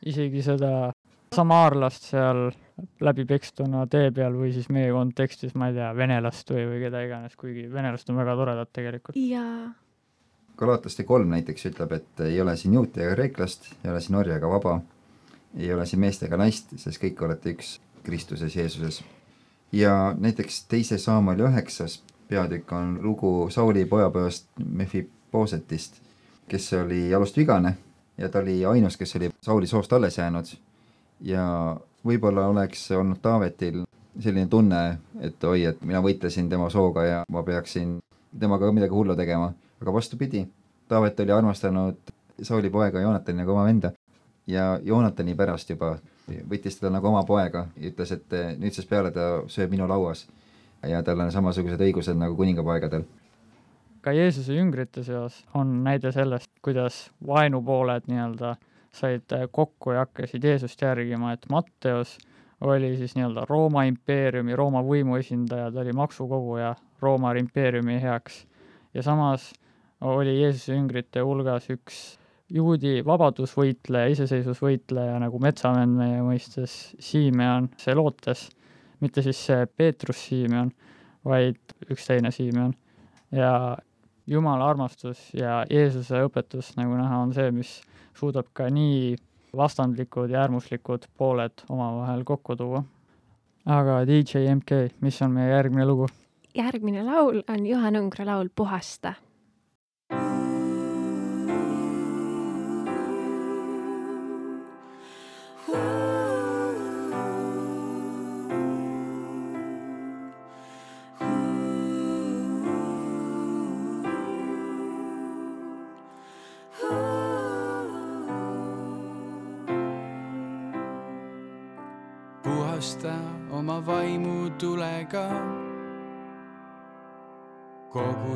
[0.05, 0.93] isegi seda
[1.35, 2.51] samaarlast seal
[3.03, 7.37] läbipekstuna tee peal või siis meie kontekstis, ma ei tea, venelast või, või keda iganes,
[7.39, 9.19] kuigi venelased on väga toredad tegelikult.
[9.19, 9.73] jaa.
[10.55, 14.37] Galatlaste kolm näiteks ütleb, et ei ole siin juuti ega kreeklast, ei ole siin orja
[14.39, 14.77] ega vaba,
[15.59, 17.73] ei ole siin meest ega naist, sest kõik olete üks
[18.05, 19.05] Kristuses Jeesuses.
[19.73, 26.01] ja näiteks teise Saamali üheksas peatükk on lugu Sauli pojapojast Mephibosetist,
[26.49, 27.77] kes oli jalust vigane
[28.19, 30.45] ja ta oli ainus, kes oli Sauli soost alles jäänud.
[31.21, 33.85] Ja võib-olla oleks olnud Taavetil
[34.21, 37.99] selline tunne, et oi, et mina võitlesin tema sooga ja ma peaksin
[38.41, 40.45] temaga midagi hullu tegema, aga vastupidi,
[40.89, 43.93] Taavet oli armastanud Sauli poega Joonatani nagu oma venda.
[44.47, 45.97] Ja Joonatani pärast juba
[46.29, 50.25] võttis teda nagu oma poega ja ütles, et nüüdsest peale ta sööb minu lauas
[50.89, 53.05] ja tal on samasugused õigused nagu kuningapoegadel.
[54.05, 58.57] ka Jeesuse jüngrite seas on näide sellest, kuidas vaenupooled nii-öelda
[58.95, 62.19] said kokku ja hakkasid Jeesust järgima, et Matteus
[62.61, 68.47] oli siis nii-öelda Rooma impeeriumi, Rooma võimu esindaja, ta oli maksukoguja Rooma impeeriumi heaks.
[68.95, 69.53] ja samas
[70.01, 72.19] oli Jeesuse jüngrite hulgas üks
[72.55, 78.47] juudi vabadusvõitleja, iseseisvusvõitleja nagu metsavend meie mõistes, Simeon Selotes,
[79.03, 80.71] mitte siis see Peetrus Simeon,
[81.27, 81.59] vaid
[81.91, 82.75] üks teine Simeon.
[83.35, 83.77] ja
[84.27, 87.81] Jumala armastus ja Jeesuse õpetus, nagu näha, on see, mis
[88.17, 89.17] suudab ka nii
[89.57, 92.85] vastandlikud ja äärmuslikud pooled omavahel kokku tuua.
[93.67, 96.09] aga DJ MK, mis on meie järgmine lugu?
[96.55, 99.15] järgmine laul on Juhan Õngre laul puhasta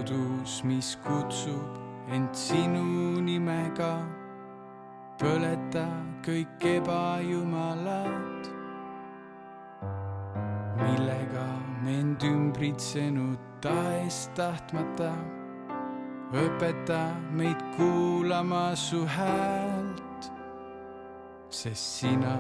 [0.09, 4.07] kogudus, mis kutsub end sinu nimega,
[5.21, 5.87] põleta
[6.25, 8.49] kõik ebajumalad,
[10.81, 11.47] millega
[11.85, 15.13] me end ümbritsenud tahes-tahtmata.
[16.29, 20.29] õpeta meid kuulama su häält,
[21.49, 22.37] sest sina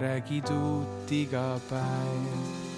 [0.00, 2.69] räägid uut iga päev.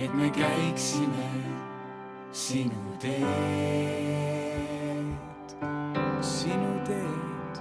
[0.00, 1.28] Et me käiksime
[2.32, 3.20] sinu teed,
[6.20, 7.60] sinu teed,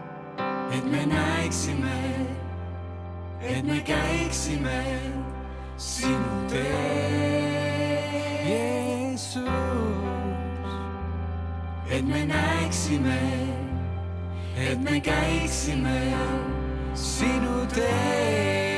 [0.72, 2.00] et me näeksime,
[3.42, 4.84] et me käiksime
[5.78, 6.70] sinu teed,
[8.48, 9.44] Jeesus,
[11.92, 13.20] et me näeksime,
[14.56, 16.14] et me käiksime
[16.96, 18.69] sinu teed,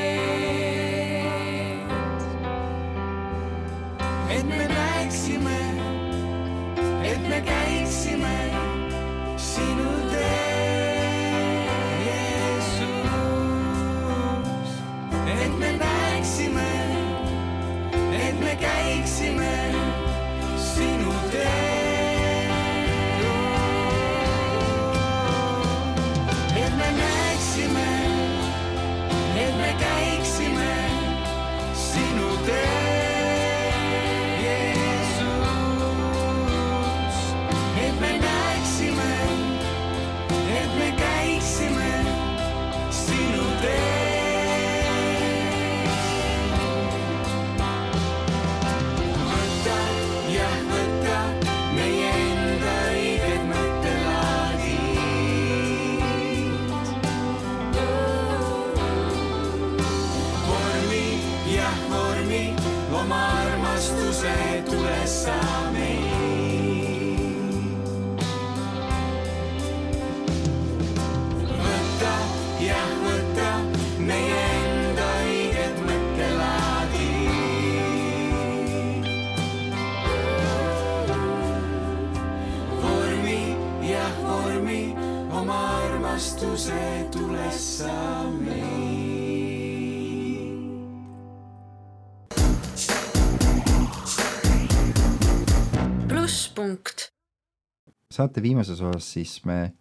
[98.12, 99.72] saate viimases osas siis me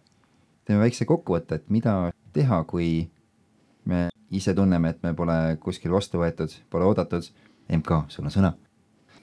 [0.66, 1.96] teeme väikse kokkuvõtte, et mida
[2.34, 3.10] teha, kui
[3.86, 7.32] me ise tunneme, et me pole kuskil vastu võetud, pole oodatud.
[7.72, 8.50] MK, sul on sõna.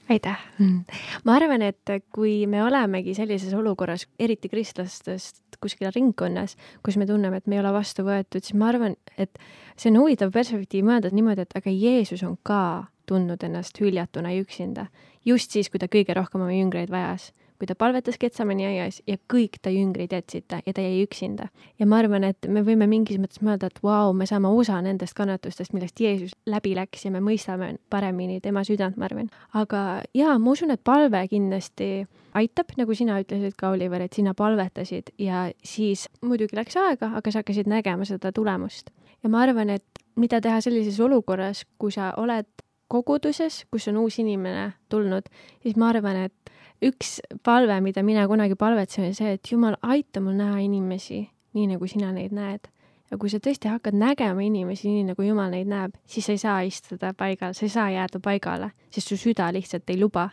[0.08, 0.40] aitäh.
[1.26, 7.40] ma arvan, et kui me olemegi sellises olukorras, eriti kristlastest kuskil ringkonnas, kus me tunneme,
[7.40, 9.36] et me ei ole vastu võetud, siis ma arvan, et
[9.76, 14.44] see on huvitav perspektiiv mõelda niimoodi, et aga Jeesus on ka tundnud ennast hüljatuna ja
[14.44, 14.86] üksinda.
[15.24, 19.16] just siis, kui ta kõige rohkem oma jüngreid vajas kui ta palvetas Ketsamani aias ja
[19.32, 21.48] kõik ta jüngrid jätsid ta ja ta jäi üksinda.
[21.78, 25.14] ja ma arvan, et me võime mingis mõttes mõelda, et vau, me saame osa nendest
[25.18, 29.30] kannatustest, millest Jeesus läbi läks ja me mõistame paremini tema südant, ma arvan.
[29.54, 32.06] aga jaa, ma usun, et palve kindlasti
[32.38, 37.32] aitab, nagu sina ütlesid ka, Oliver, et sina palvetasid ja siis muidugi läks aega, aga
[37.32, 38.90] sa hakkasid nägema seda tulemust.
[39.22, 42.46] ja ma arvan, et mida teha sellises olukorras, kui sa oled
[42.88, 45.28] koguduses, kus on uus inimene tulnud,
[45.62, 46.37] siis ma arvan, et
[46.84, 51.22] üks palve, mida mina kunagi palvetasin, oli see, et Jumal, aita mul näha inimesi
[51.56, 52.68] nii, nagu sina neid näed.
[53.10, 56.42] ja kui sa tõesti hakkad nägema inimesi nii, nagu Jumal neid näeb, siis sa ei
[56.42, 60.30] saa istuda paigal, sa ei saa jääda paigale, sest su süda lihtsalt ei luba.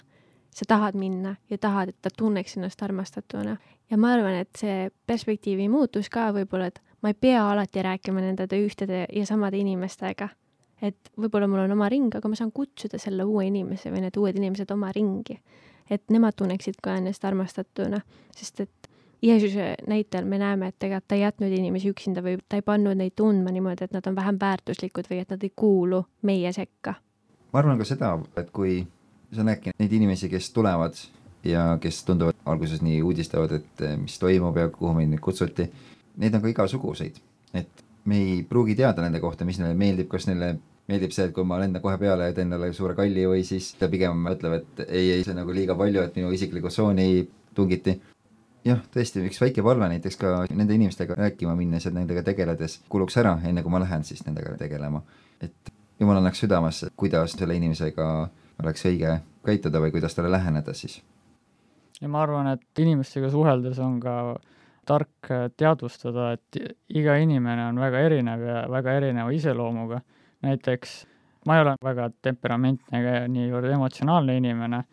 [0.56, 3.58] sa tahad minna ja tahad, et ta tunneks ennast armastatuna.
[3.90, 8.22] ja ma arvan, et see perspektiivi muutus ka võib-olla, et ma ei pea alati rääkima
[8.22, 10.30] nende ühtede ja samade inimestega
[10.82, 14.18] et võib-olla mul on oma ring, aga ma saan kutsuda selle uue inimese või need
[14.20, 15.38] uued inimesed oma ringi.
[15.90, 18.02] Et nemad tunneksid ka ennast armastatuna,
[18.36, 18.90] sest et
[19.26, 22.98] Jeesuse näitel me näeme, et tegelikult ta ei jätnud inimesi üksinda või ta ei pannud
[23.00, 26.96] neid tundma niimoodi, et nad on vähem väärtuslikud või et nad ei kuulu meie sekka.
[27.54, 28.84] ma arvan ka seda, et kui
[29.34, 31.00] sa näedki neid inimesi, kes tulevad
[31.44, 35.70] ja kes tunduvad alguses nii uudistavad, et eh, mis toimub ja kuhu meid nüüd kutsuti,
[36.18, 37.20] neid on ka igasuguseid,
[37.54, 40.56] et me ei pruugi teada nende kohta, mis neile meeldib, kas neile
[40.88, 43.72] meeldib see, et kui ma lendan kohe peale ja teen talle suure kalli või siis
[43.80, 47.08] ta pigem ütleb, et ei, ei see on nagu liiga palju, et minu isiklikku tsooni
[47.58, 47.96] tungiti.
[48.66, 53.18] jah, tõesti, üks väike palve näiteks ka nende inimestega rääkima minnes ja nendega tegeledes kuluks
[53.22, 55.02] ära, enne kui ma lähen siis nendega tegelema.
[55.42, 58.08] et jumal annaks südamesse, kuidas selle inimesega
[58.64, 61.02] oleks õige käituda või kuidas talle läheneda siis.
[62.02, 64.36] ja ma arvan, et inimestega suheldes on ka
[64.86, 66.60] tark teadvustada, et
[66.94, 70.02] iga inimene on väga erinev ja väga erineva iseloomuga.
[70.46, 70.96] Näiteks
[71.46, 74.84] ma ei ole väga temperamentne ega niivõrd emotsionaalne inimene.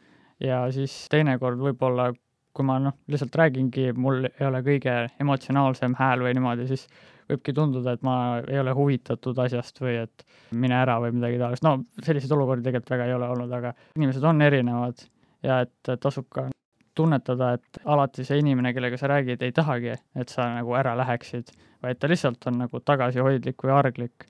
[0.42, 2.11] Ja siis teinekord võib-olla
[2.53, 6.84] kui ma noh, lihtsalt räägingi, mul ei ole kõige emotsionaalsem hääl või niimoodi, siis
[7.30, 11.64] võibki tunduda, et ma ei ole huvitatud asjast või et mine ära või midagi taolist,
[11.64, 15.07] no selliseid olukordi tegelikult väga ei ole olnud, aga inimesed on erinevad
[15.46, 16.50] ja et tasub ka
[16.98, 21.55] tunnetada, et alati see inimene, kellega sa räägid, ei tahagi, et sa nagu ära läheksid,
[21.82, 24.26] vaid ta lihtsalt on nagu tagasihoidlik või arglik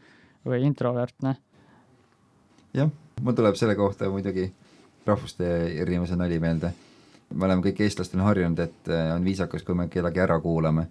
[0.47, 1.37] või introvertne.
[2.75, 2.91] jah,
[3.21, 4.49] mul tuleb selle kohta muidugi
[5.07, 5.49] rahvuste
[5.83, 6.73] erinevuse nali meelde.
[7.35, 10.87] me oleme kõik eestlastena harjunud, et äh, on viisakas, kui me kedagi ära kuulame.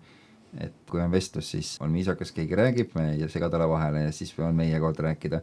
[0.59, 4.11] et kui on vestlus, siis on viisakas, keegi räägib, me ei sega talle vahele ja
[4.11, 5.41] siis on meie kord rääkida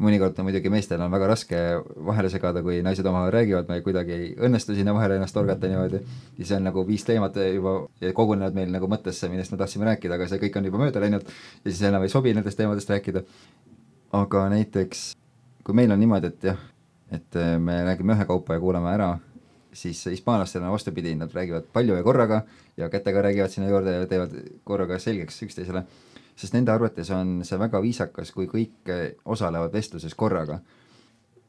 [0.00, 1.58] mõnikord on muidugi meestel on väga raske
[2.06, 6.00] vahele segada, kui naised omavahel räägivad, me kuidagi ei õnnestu sinna vahele ennast torgata niimoodi.
[6.42, 7.76] see on nagu viis teemat juba
[8.14, 11.22] kogunenud meil nagu mõttesse, millest me tahtsime rääkida, aga see kõik on juba mööda läinud
[11.24, 13.22] ja siis enam ei sobi nendest teemadest rääkida.
[14.12, 15.12] aga näiteks
[15.64, 16.58] kui meil on niimoodi, et jah,
[17.12, 19.12] et me räägime ühekaupa ja kuulame ära,
[19.74, 22.42] siis hispaanlastel on vastupidi, nad räägivad palju ja korraga
[22.76, 24.34] ja kätega räägivad sinna juurde ja teevad
[24.64, 25.84] korraga selgeks üksteisele
[26.36, 28.90] sest nende arvates on see väga viisakas, kui kõik
[29.24, 30.60] osalevad vestluses korraga.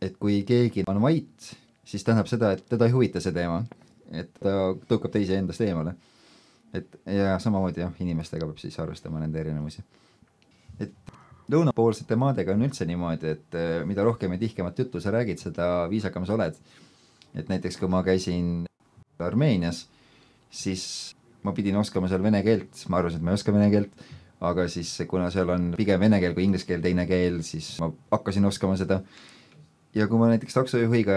[0.02, 1.56] et kui keegi on vait,
[1.88, 3.64] siis tähendab seda, et teda ei huvita see teema,
[4.12, 5.96] et ta tõukab teisi endast eemale.
[6.76, 9.84] et ja samamoodi jah, inimestega peab siis arvestama nende erinevusi.
[10.80, 10.94] et
[11.52, 15.88] lõunapoolsete maadega on üldse niimoodi, et eh, mida rohkem ja tihkemat juttu sa räägid, seda
[15.90, 16.56] viisakam sa oled.
[17.36, 18.66] et näiteks kui ma käisin
[19.20, 19.86] Armeenias,
[20.52, 24.06] siis ma pidin oskama seal vene keelt, ma arvasin, et ma ei oska vene keelt
[24.42, 27.92] aga siis kuna seal on pigem vene keel kui inglise keel teine keel, siis ma
[28.12, 29.02] hakkasin oskama seda.
[29.96, 31.16] ja kui ma näiteks taksojuhiga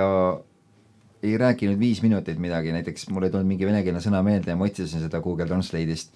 [1.23, 4.69] ei rääkinud viis minutit midagi, näiteks mul ei tulnud mingi venekeelne sõna meelde ja ma
[4.69, 6.15] otsisin seda Google Translate'ist,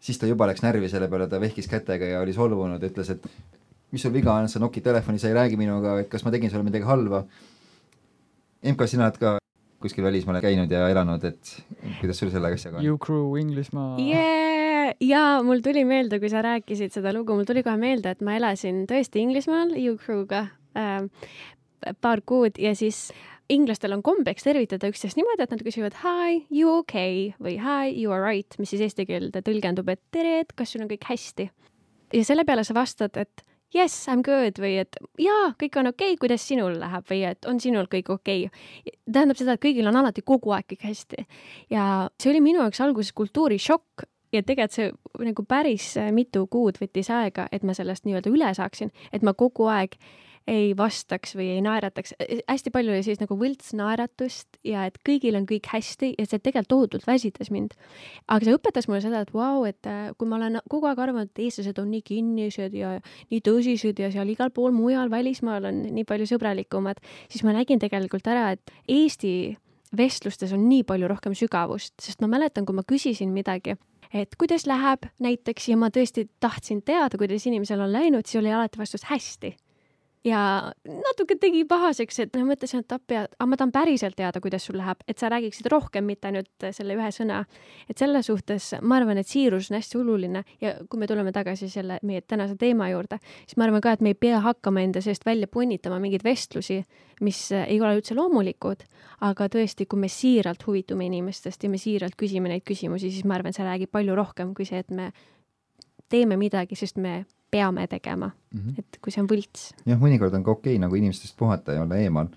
[0.00, 3.28] siis ta juba läks närvi selle peale, ta vehkis kätega ja oli solvunud, ütles, et
[3.92, 6.52] mis sul viga on, sa nokid telefoni, sa ei räägi minuga, et kas ma tegin
[6.52, 7.24] sulle midagi halba.
[8.64, 9.36] MK, sina oled ka
[9.82, 11.54] kuskil välismaal käinud ja elanud, et
[12.00, 12.92] kuidas sul selle asjaga on?
[12.96, 14.47] U-Crew Inglismaa yeah!.
[15.00, 18.36] Ja mul tuli meelde, kui sa rääkisid seda lugu, mul tuli kohe meelde, et ma
[18.38, 20.44] elasin tõesti Inglismaal U-Crew'ga
[20.78, 21.08] äh,
[22.02, 23.08] paar kuud ja siis
[23.48, 28.12] inglastel on kombeks tervitada üksteist niimoodi, et nad küsivad hi, you okay või hi, you
[28.12, 31.50] are right, mis siis eesti keelde tõlgendub, et tere, et kas sul on kõik hästi.
[32.12, 33.44] ja selle peale sa vastad, et
[33.74, 37.22] yes, I m good või et jaa, kõik on okei okay,, kuidas sinul läheb või
[37.30, 38.98] et on sinul kõik okei okay..
[39.06, 41.26] tähendab seda, et kõigil on alati kogu aeg kõik hästi.
[41.72, 44.92] ja see oli minu jaoks alguses kultuurishokk ja tegelikult see
[45.30, 49.68] nagu päris mitu kuud võttis aega, et ma sellest nii-öelda üle saaksin, et ma kogu
[49.72, 49.98] aeg
[50.48, 52.14] ei vastaks või ei naerataks.
[52.48, 56.70] hästi palju oli siis nagu võltsnaeratust ja et kõigil on kõik hästi ja see tegelikult
[56.72, 57.74] tohutult väsitas mind.
[58.28, 60.98] aga see õpetas mulle seda, et vau wow,, et äh, kui ma olen kogu aeg
[61.04, 62.96] arvanud, et eestlased on nii kinnised ja
[63.30, 67.80] nii tõsised ja seal igal pool mujal välismaal on nii palju sõbralikumad, siis ma nägin
[67.82, 69.56] tegelikult ära, et Eesti
[69.96, 73.76] vestlustes on nii palju rohkem sügavust, sest ma mäletan, kui ma küsisin midagi,
[74.14, 78.52] et kuidas läheb näiteks ja ma tõesti tahtsin teada, kuidas inimesel on läinud, siis oli
[78.52, 79.56] alati vastus hästi
[80.26, 80.40] ja
[80.84, 84.78] natuke tegi pahaseks, et ma mõtlesin, et appi, aga ma tahan päriselt teada, kuidas sul
[84.80, 87.44] läheb, et sa räägiksid rohkem, mitte ainult selle ühe sõna.
[87.88, 91.68] et selles suhtes ma arvan, et siirus on hästi oluline ja kui me tuleme tagasi
[91.68, 95.00] selle meie tänase teema juurde, siis ma arvan ka, et me ei pea hakkama enda
[95.00, 96.82] seest välja punnitama mingeid vestlusi,
[97.20, 98.84] mis ei ole üldse loomulikud,
[99.20, 103.38] aga tõesti, kui me siiralt huvitume inimestest ja me siiralt küsime neid küsimusi, siis ma
[103.38, 105.12] arvan, see räägib palju rohkem kui see, et me
[106.08, 108.78] teeme midagi, sest me peame tegema mm, -hmm.
[108.78, 109.72] et kui see on võlts.
[109.86, 112.28] jah, mõnikord on ka okei okay, nagu inimestest puhata ja olla eemal,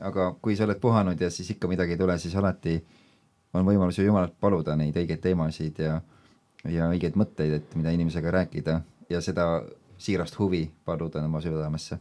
[0.00, 2.84] aga kui sa oled puhanud ja siis ikka midagi ei tule, siis alati
[3.54, 6.00] on võimalus ju Jumalalt paluda neid õigeid teemasid ja
[6.68, 8.80] ja õigeid mõtteid, et mida inimesega rääkida
[9.10, 9.62] ja seda
[9.98, 11.98] siirast huvi paluda oma südamesse.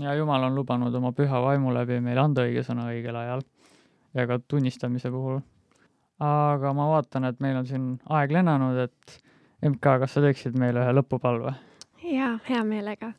[0.00, 3.42] ja Jumal on lubanud oma püha vaimu läbi meile anda õige sõna õigel ajal
[4.14, 5.40] ja ka tunnistamise puhul.
[6.20, 9.20] aga ma vaatan, et meil on siin aeg lennanud, et
[9.64, 11.54] MK, kas sa teeksid meile ühe lõpupalve?
[12.30, 13.12] Jaa, hea meelega.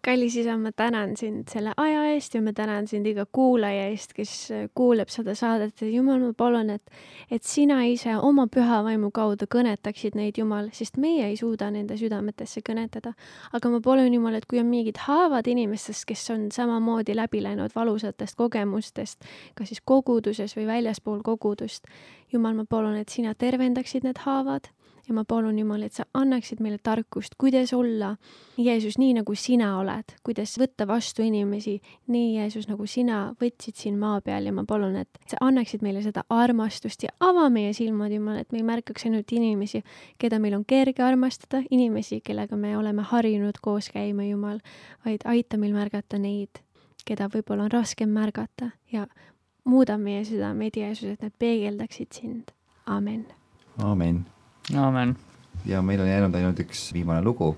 [0.00, 4.14] kallis isa, ma tänan sind selle aja eest ja ma tänan sind iga kuulaja eest,
[4.16, 4.30] kes
[4.74, 6.94] kuuleb seda saadet ja Jumal, ma palun, et,
[7.30, 12.00] et sina ise oma püha vaimu kaudu kõnetaksid neid, Jumal, sest meie ei suuda nende
[12.00, 13.12] südametesse kõnetada.
[13.52, 17.76] aga ma palun, Jumal, et kui on mingid haavad inimestest, kes on samamoodi läbi läinud
[17.76, 21.84] valusatest kogemustest, kas siis koguduses või väljaspool kogudust,
[22.32, 24.72] Jumal, ma palun, et sina tervendaksid need haavad
[25.10, 28.12] ja ma palun, Jumal, et sa annaksid meile tarkust, kuidas olla,
[28.60, 31.80] Jeesus, nii nagu sina oled, kuidas võtta vastu inimesi,
[32.12, 36.02] nii Jeesus, nagu sina võtsid siin maa peal ja ma palun, et sa annaksid meile
[36.04, 39.82] seda armastust ja ava meie silmad, Jumal, et me ei märkaks ainult inimesi,
[40.22, 44.62] keda meil on kerge armastada, inimesi, kellega me oleme harjunud koos käima, Jumal,
[45.04, 46.62] vaid aita meil märgata neid,
[47.04, 49.08] keda võib-olla on raskem märgata ja
[49.66, 52.54] muuda meie südameid, Jeesus, et need peegeldaksid sind.
[52.86, 53.26] amin.
[53.82, 54.26] aamen.
[54.76, 55.16] Aamen.
[55.66, 57.56] ja meil on jäänud ainult üks viimane lugu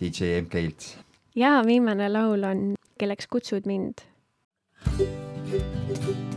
[0.00, 0.96] DJ MK-lt.
[1.34, 3.94] ja viimane laul on Kelleks kutsud mind.
[4.84, 6.35] thank you